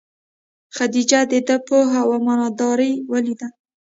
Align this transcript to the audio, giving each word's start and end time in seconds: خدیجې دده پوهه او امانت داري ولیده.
خدیجې 0.75 1.21
دده 1.31 1.57
پوهه 1.67 1.99
او 2.03 2.09
امانت 2.17 2.53
داري 2.59 2.91
ولیده. 3.11 3.47